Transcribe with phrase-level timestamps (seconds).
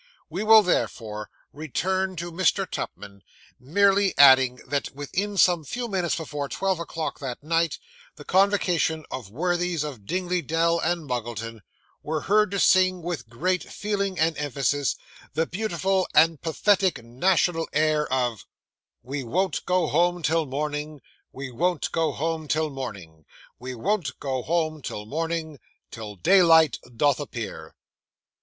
[0.31, 2.65] We will therefore return to Mr.
[2.67, 3.21] Tupman;
[3.59, 7.77] merely adding that within some few minutes before twelve o'clock that night,
[8.15, 11.61] the convocation of worthies of Dingley Dell and Muggleton
[12.01, 14.95] were heard to sing, with great feeling and emphasis,
[15.35, 18.47] the beautiful and pathetic national air of
[19.03, 23.25] 'We won't go home till morning, We won't go home till morning,
[23.59, 25.59] We won't go home till morning,
[25.91, 27.75] Till daylight doth appear.